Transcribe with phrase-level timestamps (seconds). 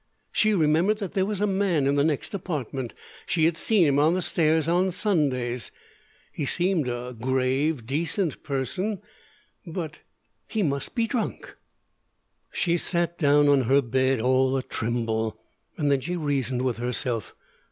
[0.31, 2.95] She remembered that there was a man in the next apartment.
[3.27, 5.69] She had seen him on the stairs on Sundays.
[6.31, 8.99] He seemed a grave, decent person;
[9.63, 9.99] but
[10.47, 11.55] he must be drunk.
[12.51, 15.39] She sat down on her bed all a tremble.
[15.77, 17.35] Then she reasoned with herself.